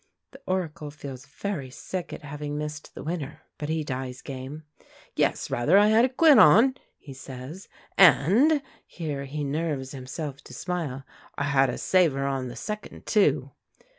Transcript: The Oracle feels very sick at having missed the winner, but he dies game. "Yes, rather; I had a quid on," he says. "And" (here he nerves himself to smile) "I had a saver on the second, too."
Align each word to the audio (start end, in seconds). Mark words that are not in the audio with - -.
The 0.31 0.41
Oracle 0.47 0.89
feels 0.89 1.27
very 1.27 1.69
sick 1.69 2.11
at 2.11 2.23
having 2.23 2.57
missed 2.57 2.95
the 2.95 3.03
winner, 3.03 3.43
but 3.59 3.69
he 3.69 3.83
dies 3.83 4.23
game. 4.23 4.63
"Yes, 5.15 5.51
rather; 5.51 5.77
I 5.77 5.89
had 5.89 6.05
a 6.05 6.09
quid 6.09 6.39
on," 6.39 6.73
he 6.97 7.13
says. 7.13 7.67
"And" 7.99 8.63
(here 8.87 9.25
he 9.25 9.43
nerves 9.43 9.91
himself 9.91 10.43
to 10.45 10.55
smile) 10.55 11.03
"I 11.37 11.43
had 11.43 11.69
a 11.69 11.77
saver 11.77 12.25
on 12.25 12.47
the 12.47 12.55
second, 12.55 13.05
too." 13.05 13.51